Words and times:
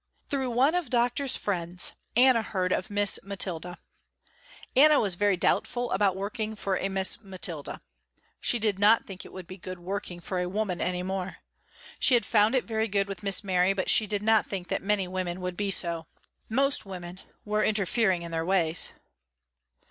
Through 0.29 0.49
one 0.49 0.73
of 0.73 0.89
Doctor's 0.89 1.37
friends 1.37 1.93
Anna 2.15 2.41
heard 2.41 2.71
of 2.73 2.89
Miss 2.89 3.19
Mathilda. 3.21 3.77
Anna 4.75 4.99
was 4.99 5.13
very 5.13 5.37
doubtful 5.37 5.91
about 5.91 6.15
working 6.15 6.55
for 6.55 6.75
a 6.75 6.89
Miss 6.89 7.19
Mathilda. 7.21 7.81
She 8.39 8.57
did 8.57 8.79
not 8.79 9.05
think 9.05 9.25
it 9.25 9.31
would 9.31 9.45
be 9.45 9.57
good 9.57 9.77
working 9.77 10.19
for 10.19 10.39
a 10.39 10.49
woman 10.49 10.81
anymore. 10.81 11.37
She 11.99 12.15
had 12.15 12.25
found 12.25 12.55
it 12.55 12.65
very 12.65 12.87
good 12.87 13.07
with 13.07 13.21
Miss 13.21 13.43
Mary 13.43 13.73
but 13.73 13.91
she 13.91 14.07
did 14.07 14.23
not 14.23 14.47
think 14.47 14.69
that 14.69 14.81
many 14.81 15.07
women 15.07 15.39
would 15.39 15.55
be 15.55 15.69
so. 15.69 16.07
Most 16.49 16.83
women 16.83 17.19
were 17.45 17.63
interfering 17.63 18.23
in 18.23 18.31
their 18.31 18.43
ways. 18.43 18.93